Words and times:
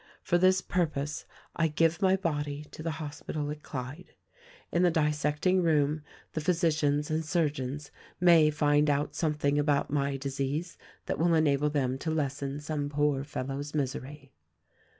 For 0.23 0.39
this 0.39 0.61
purpose 0.61 1.25
I 1.55 1.67
give 1.67 2.01
my 2.01 2.15
body 2.15 2.63
to 2.71 2.81
the 2.81 2.93
hospital 2.97 3.51
at 3.51 3.61
Clyde. 3.61 4.15
In 4.71 4.81
the 4.81 4.89
dissecting 4.89 5.61
room 5.61 6.01
the 6.33 6.41
physicians 6.41 7.09
260 7.09 7.13
THE 7.37 7.43
RECORDING 7.45 7.63
ANGEL 7.65 7.75
and 7.75 7.77
surgeons 7.77 7.91
may 8.19 8.49
find 8.49 8.89
out 8.89 9.13
something 9.15 9.59
about 9.59 9.91
my 9.91 10.17
disease 10.17 10.79
that 11.05 11.19
will 11.19 11.35
enable 11.35 11.69
them 11.69 11.99
to 11.99 12.09
lessen 12.09 12.59
some 12.59 12.89
poor 12.89 13.23
fellow's 13.23 13.75
misery. 13.75 14.31